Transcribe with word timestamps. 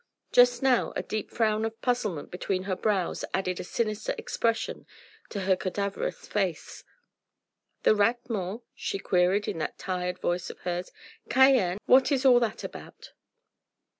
Just 0.31 0.63
now 0.63 0.93
a 0.95 1.03
deep 1.03 1.29
frown 1.29 1.63
of 1.63 1.79
puzzlement 1.79 2.31
between 2.31 2.63
her 2.63 2.75
brows 2.75 3.23
added 3.35 3.59
a 3.59 3.63
sinister 3.63 4.15
expression 4.17 4.87
to 5.29 5.41
her 5.41 5.55
cadaverous 5.55 6.25
face: 6.25 6.83
"The 7.83 7.93
Rat 7.93 8.27
Mort?" 8.27 8.63
she 8.73 8.97
queried 8.97 9.47
in 9.47 9.59
that 9.59 9.77
tired 9.77 10.17
voice 10.17 10.49
of 10.49 10.61
hers, 10.61 10.91
"Cayenne? 11.29 11.77
What 11.85 12.11
is 12.11 12.25
all 12.25 12.39
that 12.39 12.63
about?" 12.63 13.11